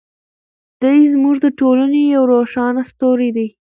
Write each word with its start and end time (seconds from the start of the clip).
دی 0.81 0.99
زموږ 1.13 1.35
د 1.41 1.47
ټولنې 1.59 2.01
یو 2.15 2.23
روښانه 2.33 2.81
ستوری 2.91 3.29
دی. 3.37 3.47